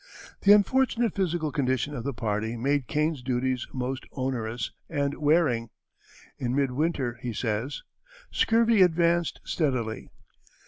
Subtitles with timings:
[0.41, 5.69] The unfortunate physical condition of the party made Kane's duties most onerous and wearing.
[6.39, 7.83] In mid winter he says:
[8.31, 10.09] "Scurvy advanced steadily.